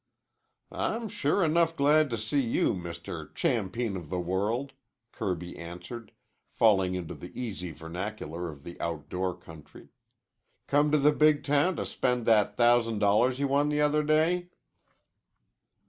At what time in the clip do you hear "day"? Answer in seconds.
14.01-14.49